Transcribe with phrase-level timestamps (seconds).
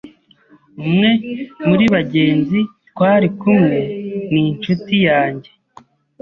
[0.83, 1.09] Umwe
[1.67, 2.59] muri bagenzi
[2.89, 3.79] twari kumwe
[4.31, 5.49] ni inshuti yanjye.